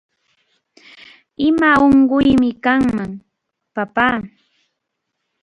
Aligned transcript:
Ima 1.47 1.71
unquymi 1.87 2.49
kanman, 2.63 3.11
papá 3.75 4.09